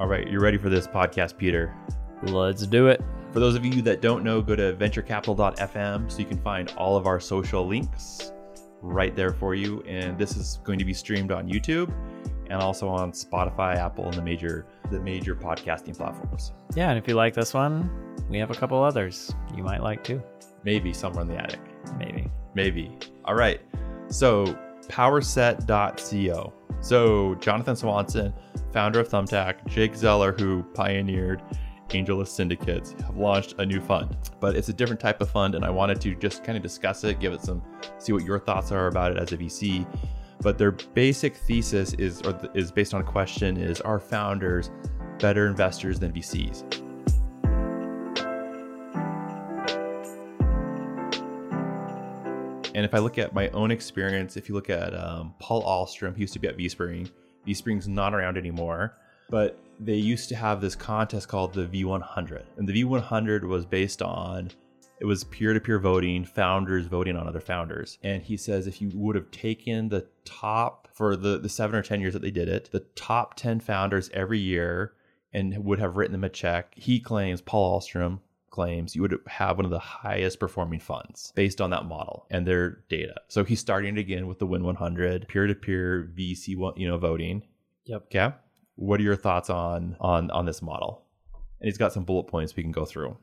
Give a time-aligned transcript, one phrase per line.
[0.00, 1.76] All right, you're ready for this podcast, Peter.
[2.22, 3.02] Let's do it.
[3.32, 6.96] For those of you that don't know, go to venturecapital.fm so you can find all
[6.96, 8.32] of our social links
[8.80, 9.82] right there for you.
[9.82, 11.92] And this is going to be streamed on YouTube
[12.48, 16.52] and also on Spotify, Apple, and the major the major podcasting platforms.
[16.74, 17.90] Yeah, and if you like this one,
[18.30, 20.22] we have a couple others you might like too.
[20.64, 21.60] Maybe somewhere in the attic.
[21.98, 22.30] Maybe.
[22.54, 22.96] Maybe.
[23.26, 23.60] All right.
[24.08, 24.46] So
[24.88, 26.54] powerset.co.
[26.80, 28.32] So Jonathan Swanson,
[28.72, 31.42] founder of Thumbtack, Jake Zeller, who pioneered
[31.90, 34.16] AngelList syndicates, have launched a new fund.
[34.40, 37.04] But it's a different type of fund, and I wanted to just kind of discuss
[37.04, 37.62] it, give it some,
[37.98, 39.86] see what your thoughts are about it as a VC.
[40.40, 44.70] But their basic thesis is, or is based on a question: Is are founders
[45.18, 46.79] better investors than VCs?
[52.74, 56.14] And if I look at my own experience, if you look at um, Paul Ahlstrom,
[56.14, 57.10] he used to be at VSpring.
[57.46, 58.96] VSpring's not around anymore,
[59.28, 62.42] but they used to have this contest called the V100.
[62.58, 64.50] And the V100 was based on,
[65.00, 67.98] it was peer to peer voting, founders voting on other founders.
[68.02, 71.82] And he says if you would have taken the top, for the, the seven or
[71.82, 74.92] 10 years that they did it, the top 10 founders every year
[75.32, 79.56] and would have written them a check, he claims, Paul Ahlstrom, claims you would have
[79.56, 83.14] one of the highest performing funds based on that model and their data.
[83.28, 87.42] So he's starting again with the Win 100 peer-to-peer VC, you know, voting.
[87.84, 88.02] Yep.
[88.06, 88.34] Okay.
[88.76, 91.04] What are your thoughts on on on this model?
[91.60, 93.16] And he's got some bullet points we can go through.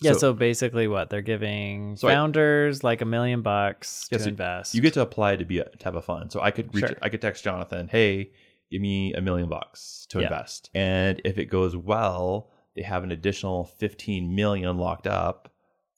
[0.00, 4.28] Yeah, so, so basically what they're giving so founders I, like a million bucks to
[4.28, 4.74] invest.
[4.74, 6.32] You get to apply to be a, to have a fund.
[6.32, 6.96] So I could reach sure.
[7.00, 8.32] I could text Jonathan, "Hey,
[8.70, 10.24] give me a million bucks to yeah.
[10.24, 15.50] invest." And if it goes well, they have an additional 15 million locked up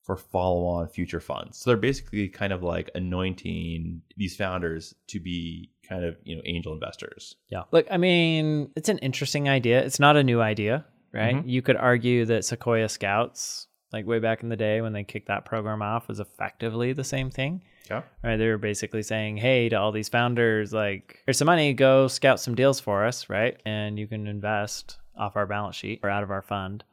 [0.03, 1.59] for follow-on future funds.
[1.59, 6.43] So they're basically kind of like anointing these founders to be kind of, you know,
[6.45, 7.35] angel investors.
[7.49, 7.63] Yeah.
[7.73, 9.85] Look, I mean, it's an interesting idea.
[9.85, 11.35] It's not a new idea, right?
[11.35, 11.49] Mm-hmm.
[11.49, 15.27] You could argue that Sequoia Scouts, like way back in the day when they kicked
[15.27, 17.63] that program off, was effectively the same thing.
[17.91, 18.03] Yeah.
[18.23, 18.37] Right.
[18.37, 22.39] They were basically saying, hey, to all these founders, like, here's some money, go scout
[22.39, 23.61] some deals for us, right?
[23.65, 26.85] And you can invest off our balance sheet or out of our fund.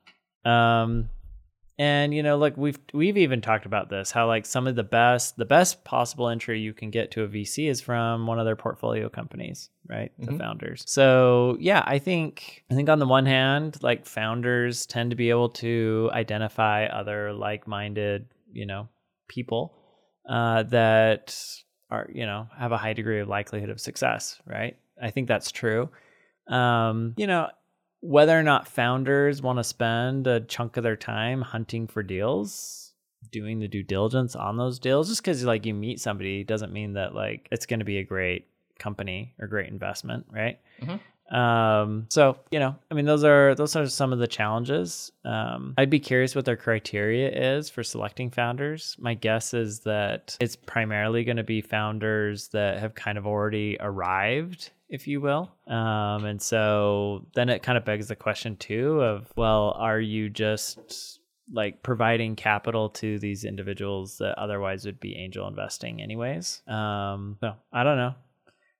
[0.45, 1.09] Um,
[1.79, 4.84] and you know, like we've we've even talked about this, how like some of the
[4.84, 8.45] best the best possible entry you can get to a VC is from one of
[8.45, 10.11] their portfolio companies, right?
[10.19, 10.34] Mm-hmm.
[10.34, 10.84] The founders.
[10.85, 15.31] So yeah, I think I think on the one hand, like founders tend to be
[15.31, 18.88] able to identify other like-minded, you know,
[19.28, 19.75] people
[20.29, 21.35] uh, that
[21.90, 24.78] are you know have a high degree of likelihood of success, right?
[25.01, 25.90] I think that's true.
[26.47, 27.50] Um, you know,
[28.03, 32.91] whether or not founders want to spend a chunk of their time hunting for deals
[33.31, 36.94] doing the due diligence on those deals just because like you meet somebody doesn't mean
[36.94, 40.59] that like it's going to be a great company or great investment right?
[40.81, 41.34] Mm-hmm.
[41.34, 45.14] um so you know i mean those are those are some of the challenges.
[45.24, 48.97] Um i'd be curious what their criteria is for selecting founders.
[49.00, 53.78] My guess is that it's primarily going to be founders that have kind of already
[53.80, 55.51] arrived if you will.
[55.67, 60.29] Um, and so then it kind of begs the question too of, well, are you
[60.29, 61.19] just
[61.51, 66.61] like providing capital to these individuals that otherwise would be angel investing anyways?
[66.67, 68.13] Um, so I don't know,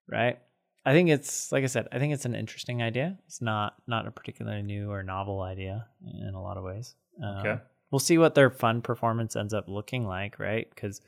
[0.07, 0.38] right?
[0.85, 3.18] I think it's like I said, I think it's an interesting idea.
[3.25, 6.94] It's not not a particularly new or novel idea in a lot of ways.
[7.24, 7.62] Um, okay.
[7.90, 10.69] We'll see what their fund performance ends up looking like, right?
[10.69, 11.01] Because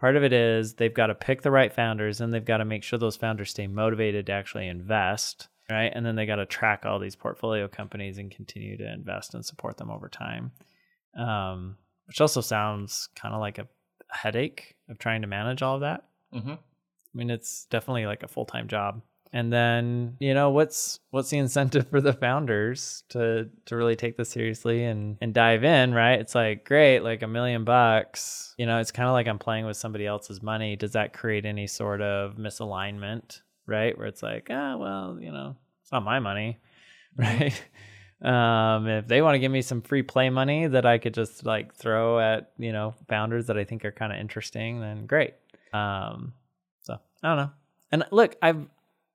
[0.00, 2.64] Part of it is they've got to pick the right founders and they've got to
[2.64, 5.92] make sure those founders stay motivated to actually invest, right?
[5.94, 9.44] And then they got to track all these portfolio companies and continue to invest and
[9.44, 10.52] support them over time.
[11.18, 13.68] Um, which also sounds kind of like a
[14.08, 16.04] headache of trying to manage all of that.
[16.34, 16.52] Mm-hmm.
[16.52, 16.56] I
[17.12, 19.02] mean, it's definitely like a full time job
[19.32, 24.16] and then you know what's what's the incentive for the founders to to really take
[24.16, 26.20] this seriously and and dive in right?
[26.20, 28.54] It's like great like a million bucks.
[28.58, 30.76] You know it's kind of like i'm playing with somebody else's money.
[30.76, 33.96] Does that create any sort of misalignment right?
[33.96, 36.58] Where it's like ah well you know it's not my money
[37.16, 37.62] right?
[38.20, 41.46] Um if they want to give me some free play money that i could just
[41.46, 45.34] like throw at you know founders that i think are kind of interesting then great.
[45.72, 46.32] Um
[46.82, 47.50] so i don't know.
[47.92, 48.66] And look i've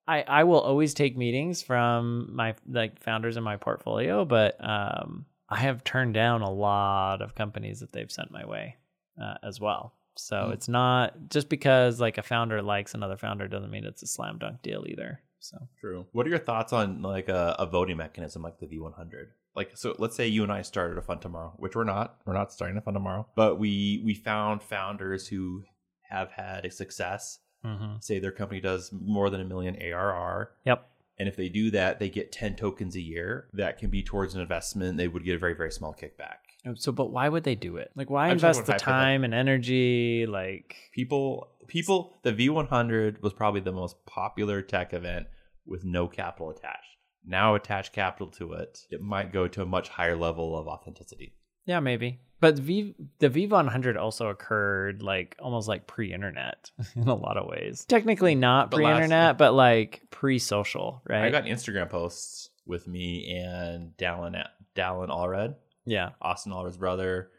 [0.08, 5.26] I, I will always take meetings from my like founders in my portfolio, but um,
[5.50, 8.76] I have turned down a lot of companies that they've sent my way
[9.22, 9.94] uh, as well.
[10.16, 10.54] So mm.
[10.54, 14.38] it's not just because like a founder likes another founder doesn't mean it's a slam
[14.38, 15.22] dunk deal either.
[15.40, 16.06] So true.
[16.12, 19.28] What are your thoughts on like a, a voting mechanism like the V100?
[19.56, 22.18] Like, so let's say you and I started a fund tomorrow, which we're not.
[22.26, 25.64] We're not starting a fund tomorrow, but we we found founders who
[26.10, 27.96] have had a success Mm-hmm.
[28.00, 30.52] Say their company does more than a million ARR.
[30.66, 30.88] Yep.
[31.18, 33.48] And if they do that, they get 10 tokens a year.
[33.54, 34.98] That can be towards an investment.
[34.98, 36.76] They would get a very, very small kickback.
[36.78, 37.92] So, but why would they do it?
[37.96, 40.26] Like, why I'm invest the time and energy?
[40.28, 45.28] Like, People, people, the V100 was probably the most popular tech event
[45.66, 46.98] with no capital attached.
[47.26, 51.34] Now attach capital to it, it might go to a much higher level of authenticity.
[51.66, 52.20] yeah, maybe.
[52.40, 57.86] But V the V100 also occurred like almost like pre-internet in a lot of ways.
[57.86, 61.24] Technically mm, not But pre-internet, but like pre-social, right?
[61.24, 64.44] I got Instagram posts with me and Dallin,
[64.76, 65.56] Dallin Allred,
[65.86, 66.12] yeah.
[66.22, 67.30] Austin Allred's brother,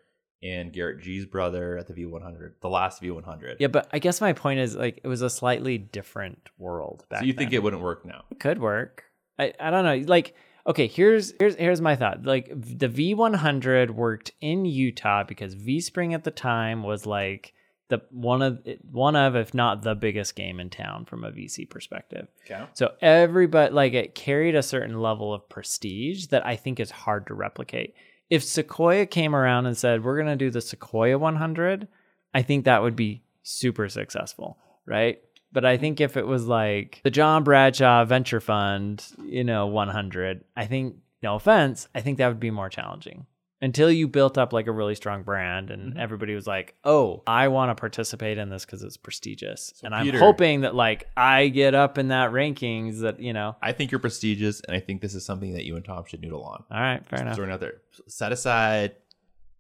[0.43, 3.57] and Garrett G's brother at the V100, the last V100.
[3.59, 7.21] Yeah, but I guess my point is like it was a slightly different world back
[7.21, 8.25] So you think it wouldn't work now?
[8.31, 9.05] It could work.
[9.39, 10.07] I, I don't know.
[10.07, 10.35] Like,
[10.67, 12.25] okay, here's here's here's my thought.
[12.25, 17.53] Like the V100 worked in Utah because V Spring at the time was like
[17.89, 18.59] the one of
[18.91, 22.27] one of if not the biggest game in town from a VC perspective.
[22.45, 22.65] Okay.
[22.75, 27.27] So everybody like it carried a certain level of prestige that I think is hard
[27.29, 27.95] to replicate.
[28.29, 31.87] If Sequoia came around and said, "We're going to do the Sequoia 100,"
[32.35, 35.21] I think that would be super successful, right?
[35.57, 40.45] But I think if it was like the John Bradshaw Venture Fund, you know, 100,
[40.55, 43.25] I think no offense, I think that would be more challenging.
[43.63, 45.99] Until you built up like a really strong brand and Mhm.
[45.99, 49.95] everybody was like, "Oh, I want to participate in this cuz it's prestigious." So and
[49.95, 53.57] I'm Peter- hoping that like I get up in that rankings that, you know.
[53.63, 56.21] I think you're prestigious, and I think this is something that you and Tom should
[56.21, 56.65] noodle on.
[56.71, 57.35] All right, fair enough.
[57.37, 58.97] Throwing out there, set aside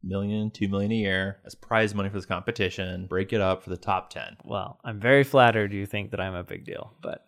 [0.07, 3.07] million, two million a year as prize money for this competition.
[3.07, 6.35] Break it up for the top ten, Well, I'm very flattered you think that I'm
[6.35, 7.25] a big deal, but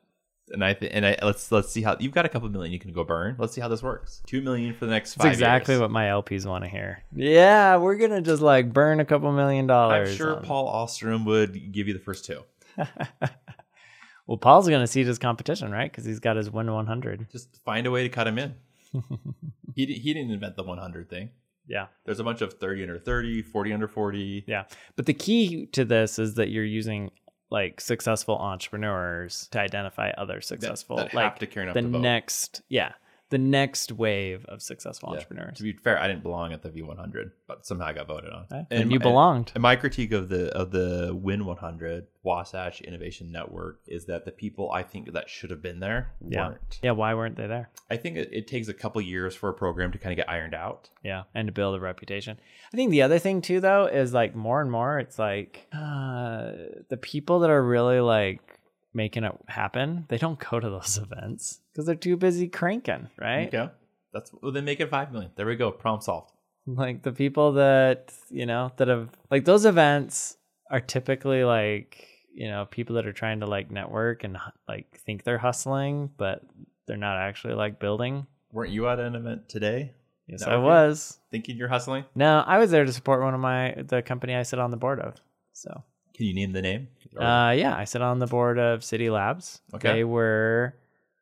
[0.50, 2.78] and I th- and I let's let's see how you've got a couple million you
[2.78, 3.36] can go burn.
[3.38, 4.22] Let's see how this works.
[4.26, 5.32] Two million for the next That's five.
[5.32, 5.80] exactly years.
[5.82, 7.02] what my LPs want to hear.
[7.14, 10.10] Yeah, we're gonna just like burn a couple million dollars.
[10.10, 12.44] I'm sure on- Paul Ahlstrom would give you the first two.
[14.26, 15.90] well, Paul's gonna see his competition, right?
[15.90, 17.26] Because he's got his win 100.
[17.30, 18.54] Just find a way to cut him in.
[19.74, 21.30] he di- he didn't invent the 100 thing.
[21.68, 24.44] Yeah, There's a bunch of 30 under 30, 40 under 40.
[24.46, 24.64] yeah.
[24.96, 27.10] But the key to this is that you're using
[27.50, 32.92] like successful entrepreneurs to identify other successful, that, like have to carry the next, yeah,
[33.30, 35.16] the next wave of successful Yeah.
[35.16, 35.58] entrepreneurs.
[35.58, 38.44] To be fair, I didn't belong at the V100, but somehow I got voted on.
[38.50, 39.52] Okay, And And you my- belonged.
[39.54, 44.32] And my critique of the of the Win 100 Wasatch Innovation Network is that the
[44.32, 46.48] people I think that should have been there Yeah.
[46.48, 46.80] weren't.
[46.82, 47.70] Yeah, why weren't they there?
[47.90, 50.28] I think it, it takes a couple years for a program to kind of get
[50.28, 50.90] ironed out.
[51.02, 52.38] Yeah, and to build a reputation.
[52.72, 56.52] I think the other thing too, though, is like more and more, it's like uh,
[56.88, 58.57] the people that are really like
[58.94, 63.48] making it happen, they don't go to those events because they're too busy cranking, right?
[63.48, 63.70] Okay,
[64.12, 65.30] that's well, then make it five million.
[65.36, 65.70] There we go.
[65.70, 66.32] Problem solved.
[66.66, 70.36] Like the people that you know that have like those events
[70.70, 74.36] are typically like you know people that are trying to like network and
[74.68, 76.42] like think they're hustling, but
[76.86, 78.26] they're not actually like building.
[78.52, 79.92] Weren't you at an event today
[80.26, 80.48] Yes, Networking?
[80.48, 81.18] I was.
[81.30, 82.04] thinking you're hustling?
[82.14, 84.76] No, I was there to support one of my the company I sit on the
[84.76, 85.14] board of.
[85.54, 85.82] So
[86.18, 86.88] Can you name the name?
[87.16, 89.60] Uh, yeah, I sit on the board of City Labs.
[89.72, 89.92] Okay.
[89.92, 90.74] They were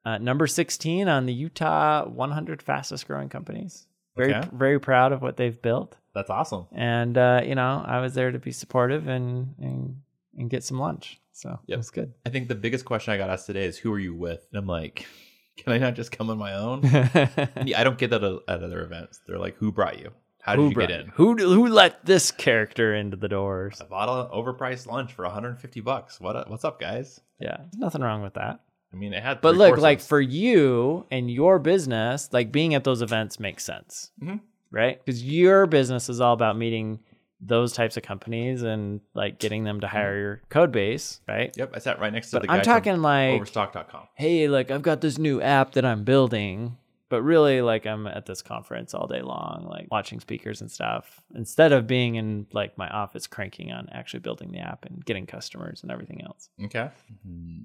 [0.04, 3.87] uh, number 16 on the Utah 100 fastest growing companies.
[4.16, 4.48] Very, Okay.
[4.54, 5.96] very proud of what they've built.
[6.14, 6.66] that's awesome.
[6.72, 10.00] And, uh, you know, I was there to be supportive and, and,
[10.38, 11.20] and get some lunch.
[11.32, 12.14] So it was good.
[12.25, 14.58] I think the biggest question I got asked today is, "Who are you with?" And
[14.58, 15.06] I'm like,
[15.58, 16.81] "Can I not just come on my own?"
[17.66, 19.20] Yeah, I don't get that at at other events.
[19.26, 20.12] They're like, "Who brought you?
[20.47, 23.81] How did who, you brought- get in?" who, who let this character into the doors?
[23.81, 26.21] A bottle an overpriced lunch for 150 bucks.
[26.21, 27.21] What what's up, guys?
[27.41, 28.61] Yeah, there's nothing wrong with that.
[28.93, 29.41] I mean, it had.
[29.43, 29.83] But look, courses.
[29.83, 34.41] like for you and your business, like being at those events makes sense, Mhm.
[34.71, 35.05] right?
[35.05, 37.00] Because your business is all about meeting
[37.38, 41.55] those types of companies and like getting them to hire your code base, right?
[41.59, 44.05] yep, I sat right next to But the guy I'm talking like, Overstock.com.
[44.15, 48.26] hey, like I've got this new app that I'm building, but really, like I'm at
[48.26, 52.76] this conference all day long, like watching speakers and stuff, instead of being in like
[52.78, 56.48] my office cranking on actually building the app and getting customers and everything else.
[56.64, 56.90] Okay.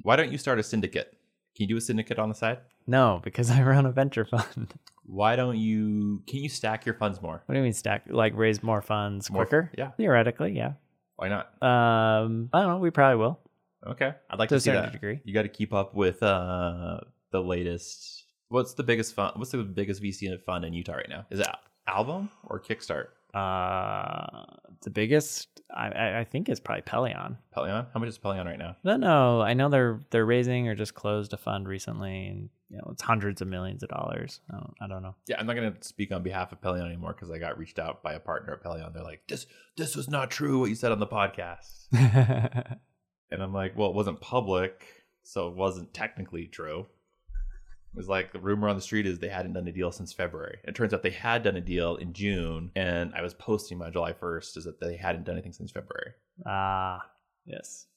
[0.04, 1.18] Why don't you start a syndicate?
[1.56, 2.60] Can you do a syndicate on the side?
[2.88, 4.74] No, because I run a venture fund.
[5.06, 6.24] Why don't you?
[6.28, 7.44] Can you stack your funds more?
[7.46, 8.04] What do you mean stack?
[8.10, 9.72] Like raise more funds More- quicker?
[9.78, 9.92] yeah.
[9.92, 10.74] Theoretically, yeah.
[11.18, 11.48] Why not?
[11.62, 12.78] Um, I don't know.
[12.78, 13.40] We probably will
[13.86, 14.92] Okay, I'd like to to, a see certain that.
[14.94, 15.20] degree.
[15.24, 17.00] You got to keep up with uh
[17.32, 18.21] the latest.
[18.52, 19.34] What's the biggest fund?
[19.38, 21.26] What's the biggest VC fund in Utah right now?
[21.30, 21.48] Is it
[21.88, 23.08] Album or Kickstart?
[23.34, 24.44] Uh,
[24.82, 27.38] the biggest I, I, think is probably Pelion.
[27.56, 27.88] Pelion?
[27.94, 28.76] How much is Pelion right now?
[28.84, 29.42] No, don't.
[29.42, 33.02] I know they're they're raising or just closed a fund recently, and you know it's
[33.02, 34.42] hundreds of millions of dollars.
[34.50, 35.16] I don't, I don't know.
[35.28, 38.04] Yeah, I'm not gonna speak on behalf of Pelion anymore because I got reached out
[38.04, 38.92] by a partner at Pelion.
[38.94, 39.46] They're like, "This,
[39.78, 40.60] this was not true.
[40.60, 41.86] What you said on the podcast."
[43.32, 44.86] and I'm like, "Well, it wasn't public,
[45.24, 46.88] so it wasn't technically true."
[47.94, 50.14] It was like the rumor on the street is they hadn't done a deal since
[50.14, 50.60] February.
[50.64, 53.90] It turns out they had done a deal in June, and I was posting my
[53.90, 56.14] July 1st is that they hadn't done anything since February.
[56.46, 57.02] Ah,
[57.46, 57.88] yes.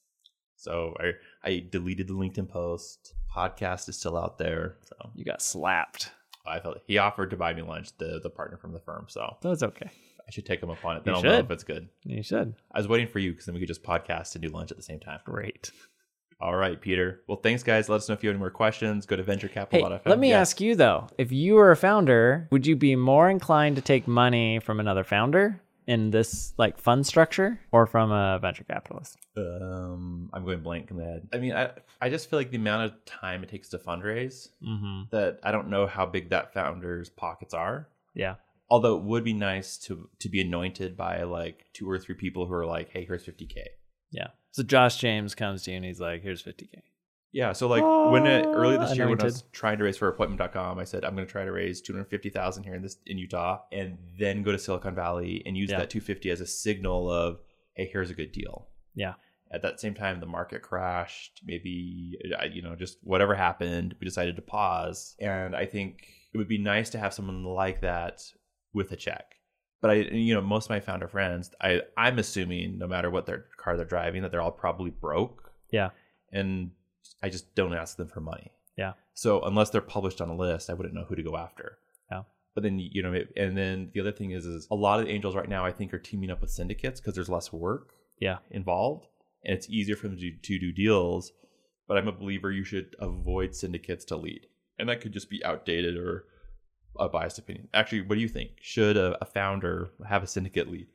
[0.57, 1.11] So I
[1.43, 3.13] I deleted the LinkedIn post.
[3.33, 4.77] Podcast is still out there.
[4.83, 6.11] So You got slapped.
[6.45, 9.05] I felt he offered to buy me lunch, the the partner from the firm.
[9.07, 9.89] So That's okay.
[10.27, 11.03] I should take him up on it.
[11.05, 11.87] Then You I'll know if it's good.
[12.03, 12.55] You should.
[12.71, 14.77] I was waiting for you because then we could just podcast and do lunch at
[14.77, 15.19] the same time.
[15.23, 15.71] Great.
[16.41, 17.21] All right, Peter.
[17.27, 17.87] Well, thanks, guys.
[17.87, 19.05] Let us know if you have any more questions.
[19.05, 20.01] Go to Hey, venturecapital.fm.
[20.05, 20.39] let me Yeah.
[20.41, 24.07] ask you though, if you were a founder, would you be more inclined to take
[24.07, 29.17] money from another founder in this like fund structure or from a venture capitalist?
[29.37, 31.27] Um, I'm going blank in the head.
[31.33, 34.49] I mean, I I just feel like the amount of time it takes to fundraise
[34.61, 35.03] Mm-hmm.
[35.11, 37.87] that I don't know how big that founder's pockets are.
[38.13, 38.35] Yeah.
[38.69, 42.45] Although it would be nice to to be anointed by like two or three people
[42.47, 43.63] who are like, "Hey, here's 50k."
[44.11, 44.27] Yeah.
[44.55, 46.81] So Josh James comes to you and he's like, "Here's 50k."
[47.33, 49.97] Yeah, so like when it, early this ah, year when I was trying to raise
[49.97, 53.17] for appointment.com, I said I'm going to try to raise 250,000 here in this in
[53.17, 55.79] Utah and then go to Silicon Valley and use Yeah.
[55.79, 57.41] that 250 as a signal of
[57.73, 58.69] hey, here's a good deal.
[58.93, 59.15] Yeah.
[59.51, 62.17] At that same time the market crashed, maybe
[62.53, 66.59] you know, just whatever happened, we decided to pause and I think it would be
[66.59, 68.21] nice to have someone like that
[68.71, 69.34] with a check.
[69.85, 73.27] But I you know, most of my founder friends, I I'm assuming no matter what
[73.27, 75.91] their car they're driving that they're all probably broke Yeah.
[76.31, 76.71] and
[77.21, 78.51] I just don't ask them for money.
[78.75, 78.93] Yeah.
[79.13, 81.77] So unless they're published on a list, I wouldn't know who to go after.
[82.11, 82.23] Yeah.
[82.55, 85.11] But then you know, and then the other thing is, is a lot of the
[85.11, 87.89] angels right now I think are teaming up with syndicates because there's less work
[88.19, 88.37] Yeah.
[88.49, 89.05] involved,
[89.43, 91.31] and it's easier for them to, to do deals.
[91.87, 94.47] But I'm a believer you should avoid syndicates to lead,
[94.79, 96.25] and that could just be outdated or
[96.99, 97.67] a biased opinion.
[97.73, 98.51] Actually, what do you think?
[98.61, 100.87] Should a, a founder have a syndicate lead?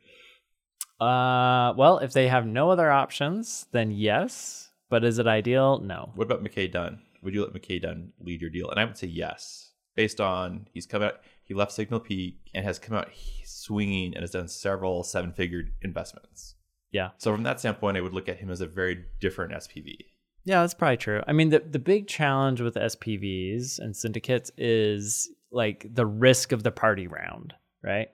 [0.99, 4.69] Uh, well, if they have no other options, then yes.
[4.89, 5.79] But is it ideal?
[5.79, 6.11] No.
[6.15, 7.01] What about McKay Dunn?
[7.23, 8.69] Would you let McKay Dunn lead your deal?
[8.69, 12.65] And I would say yes, based on he's come out, he left Signal Peak and
[12.65, 13.09] has come out
[13.45, 16.55] swinging and has done several seven-figure investments.
[16.91, 17.11] Yeah.
[17.17, 19.95] So from that standpoint, I would look at him as a very different SPV.
[20.43, 21.21] Yeah, that's probably true.
[21.27, 26.63] I mean, the the big challenge with SPVs and syndicates is like the risk of
[26.63, 27.53] the party round,
[27.83, 28.09] right?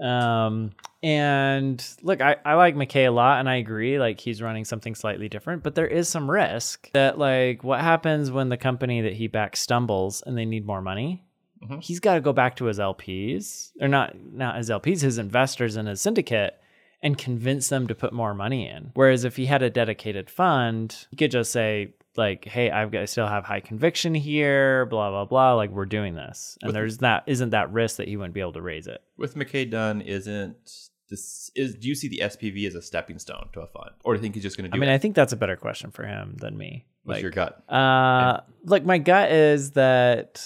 [0.00, 0.72] Um,
[1.02, 4.94] and look, I, I like McKay a lot and I agree, like he's running something
[4.94, 9.14] slightly different, but there is some risk that like what happens when the company that
[9.14, 11.24] he backs stumbles and they need more money?
[11.64, 11.82] Mhm.
[11.82, 15.76] He's got to go back to his LPs or not, not his LPs, his investors
[15.76, 16.60] in his syndicate
[17.02, 18.90] and convince them to put more money in.
[18.94, 23.02] Whereas if he had a dedicated fund, he could just say, like, hey, I've got
[23.02, 25.54] I still have high conviction here, blah, blah, blah.
[25.54, 26.58] Like we're doing this.
[26.60, 29.00] And With- there's that isn't that risk that he wouldn't be able to raise it.
[29.16, 31.74] With McKay Dunn, isn't this is?
[31.76, 34.22] Do you see the SPV as a stepping stone to a fund, or do you
[34.22, 34.76] think he's just going to do?
[34.76, 34.94] I mean, it?
[34.94, 36.84] I think that's a better question for him than me.
[37.04, 37.62] What's Like, your gut?
[37.70, 40.42] uh, look, my gut is that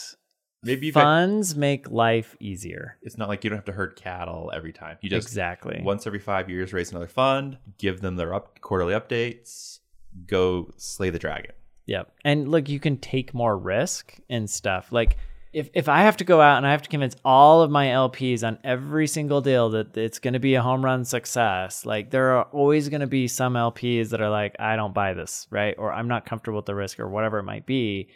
[0.62, 2.96] Maybe got, funds make life easier.
[3.02, 4.98] it's not like you don't have to herd cattle every time.
[5.00, 5.80] You just exactly.
[5.82, 9.80] once every five years raise another fund, give them their up quarterly updates,
[10.28, 11.52] go slay the dragon.
[11.92, 12.10] Yep.
[12.24, 14.92] And look, you can take more risk and stuff.
[14.92, 15.18] Like
[15.52, 17.88] if if I have to go out and I have to convince all of my
[17.88, 22.10] LPs on every single deal that it's going to be a home run success, like
[22.10, 25.46] there are always going to be some LPs that are like I don't buy this,
[25.50, 25.74] right?
[25.76, 28.08] Or I'm not comfortable with the risk or whatever it might be.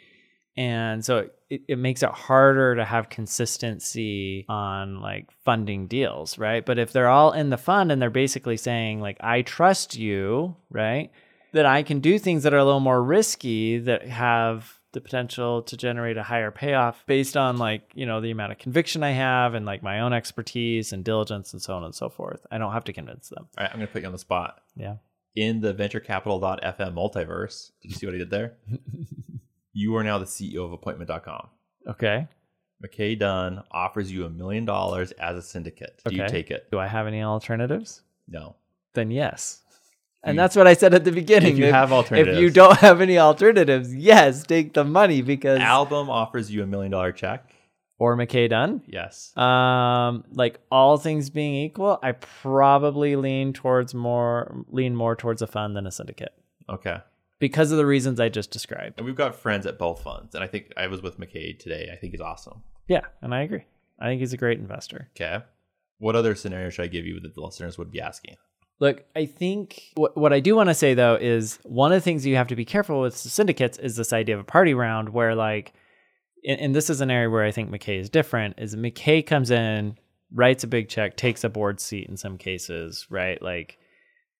[0.57, 6.65] And so it, it makes it harder to have consistency on like funding deals, right?
[6.65, 10.55] But if they're all in the fund and they're basically saying like I trust you,
[10.71, 11.11] right?
[11.57, 15.63] That I can do things that are a little more risky that have the potential
[15.63, 19.09] to generate a higher payoff based on like, you know, the amount of conviction I
[19.11, 22.45] have and like my own expertise and diligence and so on and so forth.
[22.51, 23.47] I don't have to convince them.
[23.57, 24.61] All right, I'm going to put you on the spot.
[24.75, 24.97] Yeah.
[25.35, 28.53] In the venturecapital.fm multiverse, did you see what I did there?
[29.73, 31.47] you are now the CEO of appointment.com.
[31.89, 32.27] Okay.
[32.85, 36.03] McKay Dunn offers you a million dollars as a syndicate.
[36.05, 36.69] Do you take it?
[36.71, 38.03] Do I have any alternatives?
[38.27, 38.55] No.
[38.93, 39.63] Then yes.
[40.23, 41.53] And that's what I said at the beginning.
[41.53, 42.37] If you have alternatives.
[42.37, 46.65] If you don't have any alternatives, yes, take the money because Album offers you a
[46.67, 47.49] million dollar check.
[47.99, 48.81] or McKay Dunn.
[48.87, 49.35] Yes.
[49.37, 55.47] Um, like all things being equal, I probably lean towards more lean more towards a
[55.47, 56.33] fund than a syndicate
[56.69, 56.97] Okay.
[57.39, 58.95] because of the reasons I just described.
[58.97, 60.35] And we've got friends at both funds.
[60.35, 61.89] And I think I was with McKay today.
[61.93, 62.63] I think he's awesome.
[62.87, 63.63] Yeah, and I agree.
[63.99, 65.09] I think he's a great investor.
[65.15, 65.43] Okay.
[65.99, 68.35] What other scenario should I give you that the listeners would be asking?
[68.79, 72.01] Look, I think what, what I do want to say though is one of the
[72.01, 75.09] things you have to be careful with syndicates is this idea of a party round
[75.09, 75.73] where like,
[76.45, 78.59] and, and this is an area where I think McKay is different.
[78.59, 79.97] Is McKay comes in,
[80.31, 83.41] writes a big check, takes a board seat in some cases, right?
[83.41, 83.79] Like,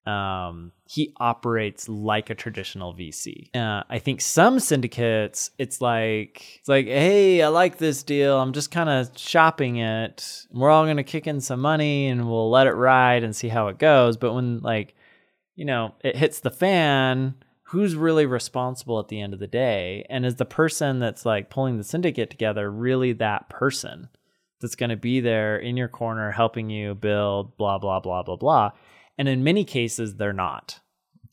[0.07, 3.53] um, he operates like a traditional VC.
[3.53, 8.39] Uh, I think some syndicates, it's like it's like, hey, I like this deal.
[8.39, 10.45] I'm just kind of shopping it.
[10.49, 13.67] We're all gonna kick in some money and we'll let it ride and see how
[13.67, 14.15] it goes.
[14.15, 14.95] But when like,
[15.55, 20.05] you know, it hits the fan, who's really responsible at the end of the day?
[20.09, 24.07] And is the person that's like pulling the syndicate together really that person
[24.61, 28.71] that's to be there in your corner helping you build blah blah blah blah blah?
[29.17, 30.79] And in many cases they're not.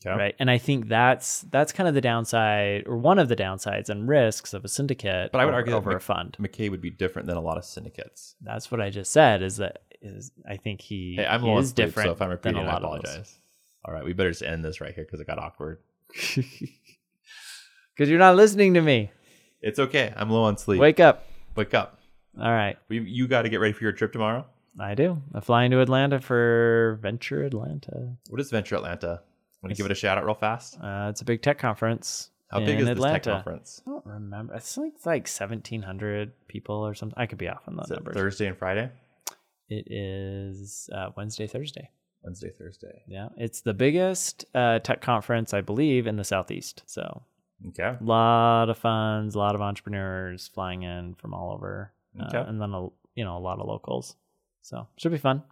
[0.05, 0.15] Okay.
[0.15, 0.35] Right.
[0.39, 4.07] And I think that's that's kind of the downside or one of the downsides and
[4.07, 6.37] risks of a syndicate But I would over, argue that over Mc- a fund.
[6.39, 8.35] McKay would be different than a lot of syndicates.
[8.41, 11.69] That's what I just said is that is I think he, Hey, I'm he is
[11.69, 13.09] sleep, different so if I'm than repeating, a I lot of those.
[13.11, 13.39] apologize.
[13.85, 15.79] All right, we better just end this right here because it got awkward.
[17.95, 19.09] Because you're not listening to me.
[19.61, 20.13] It's okay.
[20.17, 20.79] I'm low on sleep.
[20.81, 21.25] Wake up.
[21.55, 21.99] Wake up.
[22.37, 22.77] All right.
[22.89, 24.45] We, you got to get ready for your trip tomorrow.
[24.79, 25.21] I do.
[25.33, 28.17] I'm flying to Atlanta for Venture Atlanta.
[28.29, 29.21] What is Venture Atlanta?
[29.61, 30.77] Want to give it a shout out real fast?
[30.81, 32.29] Uh, it's a big tech conference.
[32.49, 33.15] How big is Atlanta.
[33.19, 33.81] this tech conference?
[33.87, 34.53] I don't remember.
[34.53, 37.17] It's like, it's like 1,700 people or something.
[37.17, 38.13] I could be off on that number.
[38.13, 38.91] Thursday and Friday?
[39.69, 41.89] It is uh, Wednesday, Thursday.
[42.23, 43.03] Wednesday, Thursday.
[43.07, 46.83] Yeah, it's the biggest uh, tech conference, I believe, in the Southeast.
[46.85, 47.23] So
[47.69, 47.95] Okay.
[47.99, 52.47] a lot of funds, a lot of entrepreneurs flying in from all over, uh, Okay.
[52.49, 54.15] and then a, you know a lot of locals.
[54.65, 55.43] So should be fun.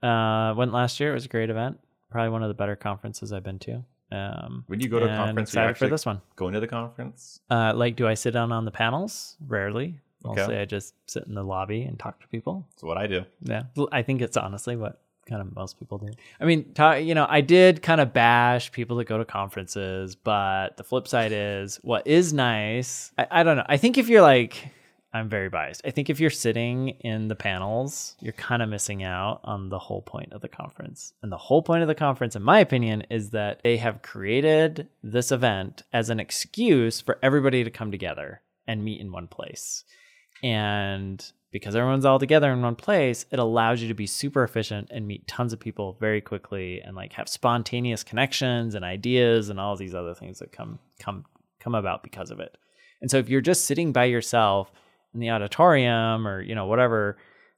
[0.00, 1.10] Uh, went last year.
[1.10, 1.80] It was a great event.
[2.10, 3.84] Probably one of the better conferences I've been to.
[4.12, 6.20] Um, When you go to a conference, excited for this one.
[6.36, 7.40] going to the conference?
[7.50, 9.36] Uh, like, do I sit down on the panels?
[9.44, 9.98] Rarely.
[10.24, 10.60] Okay.
[10.60, 12.64] I just sit in the lobby and talk to people.
[12.70, 13.24] That's what I do.
[13.42, 16.08] Yeah, I think it's honestly what kind of most people do.
[16.40, 20.14] I mean, ta- you know, I did kind of bash people that go to conferences,
[20.14, 23.10] but the flip side is what is nice.
[23.18, 23.66] I, I don't know.
[23.68, 24.70] I think if you're like,
[25.16, 25.80] I'm very biased.
[25.84, 29.78] I think if you're sitting in the panels, you're kind of missing out on the
[29.78, 31.14] whole point of the conference.
[31.22, 34.88] And the whole point of the conference, in my opinion, is that they have created
[35.02, 39.84] this event as an excuse for everybody to come together and meet in one place.
[40.42, 44.88] And because everyone's all together in one place, it allows you to be super efficient
[44.90, 49.58] and meet tons of people very quickly and like have spontaneous connections and ideas and
[49.58, 51.24] all these other things that come come
[51.58, 52.58] come about because of it.
[53.00, 54.70] And so if you're just sitting by yourself
[55.14, 57.16] in the auditorium or you know whatever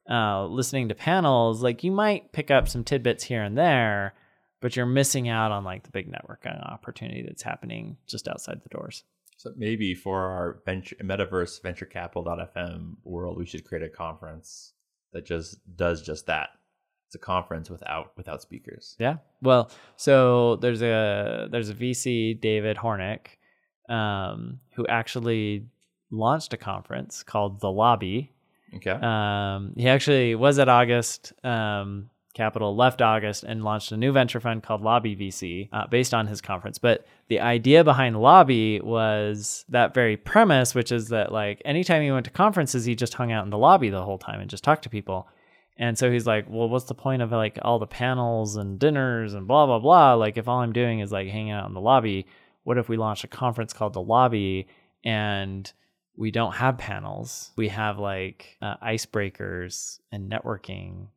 [0.09, 4.15] uh, listening to panels, like you might pick up some tidbits here and there,
[4.59, 8.69] but you're missing out on like the big networking opportunity that's happening just outside the
[8.69, 9.03] doors.
[9.37, 14.73] So maybe for our venture metaverse venture capital.fm world, we should create a conference
[15.13, 16.49] that just does just that.
[17.07, 18.95] It's a conference without without speakers.
[18.99, 19.17] Yeah.
[19.41, 23.37] Well, so there's a there's a VC David Hornik
[23.87, 25.67] um, who actually
[26.11, 28.31] launched a conference called The Lobby.
[28.75, 28.91] Okay.
[28.91, 34.39] Um, he actually was at August um, Capital, left August, and launched a new venture
[34.39, 36.77] fund called Lobby VC uh, based on his conference.
[36.77, 42.11] But the idea behind Lobby was that very premise, which is that like anytime he
[42.11, 44.63] went to conferences, he just hung out in the lobby the whole time and just
[44.63, 45.27] talked to people.
[45.77, 49.33] And so he's like, well, what's the point of like all the panels and dinners
[49.33, 50.13] and blah, blah, blah?
[50.15, 52.27] Like, if all I'm doing is like hanging out in the lobby,
[52.63, 54.67] what if we launch a conference called The Lobby
[55.03, 55.71] and
[56.19, 57.51] we don't have panels?
[57.55, 61.07] We have like uh, icebreakers and networking.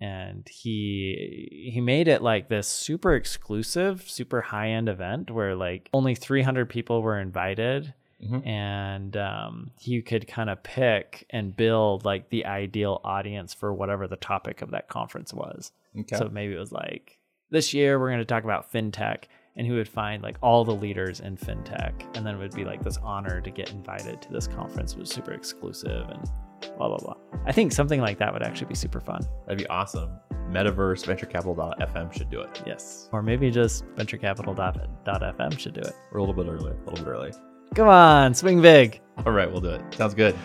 [0.00, 5.88] And he he made it like this super exclusive, super high end event where like
[5.92, 7.94] only 300 people were invited
[8.24, 8.46] Mhm.
[8.46, 14.06] and um, he could kind of pick and build like the ideal audience for whatever
[14.06, 15.72] the topic of that conference was.
[15.98, 16.14] Okay.
[16.16, 17.18] So maybe it was like
[17.50, 19.24] this year we're going to talk about fintech,
[19.56, 22.64] and he would find like all the leaders in fintech, and then it would be
[22.64, 24.92] like this honor to get invited to this conference.
[24.92, 26.30] It was super exclusive and
[26.76, 27.16] blah blah blah.
[27.46, 29.26] I think something like that would actually be super fun.
[29.46, 30.10] That'd be awesome.
[30.50, 32.62] Metaverse venture capital.fm should do it.
[32.66, 35.92] Yes, or maybe just venturecapital.fm should do it.
[36.10, 36.72] We're a little bit early.
[36.72, 37.32] A little bit early.
[37.74, 39.00] Come on, swing big.
[39.24, 39.82] All right, we'll do it.
[39.94, 40.36] Sounds good.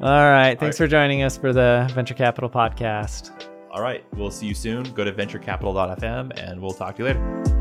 [0.00, 0.58] All right.
[0.58, 0.86] Thanks right.
[0.86, 3.30] for joining us for the Venture Capital Podcast.
[3.70, 4.82] All right, we'll see you soon.
[4.94, 7.51] Go to venturecapital.fm and we'll talk to you later.